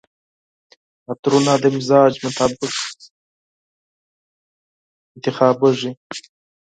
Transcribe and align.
عطرونه 1.09 1.53
د 1.63 1.65
مزاج 1.75 2.13
مطابق 2.25 2.71
انتخابیږي. 5.15 5.91